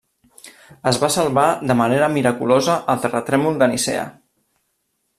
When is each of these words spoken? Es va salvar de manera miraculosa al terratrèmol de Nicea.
Es 0.91 0.99
va 1.03 1.09
salvar 1.15 1.43
de 1.73 1.77
manera 1.83 2.09
miraculosa 2.15 2.81
al 2.95 3.07
terratrèmol 3.07 3.61
de 3.63 3.71
Nicea. 3.75 4.11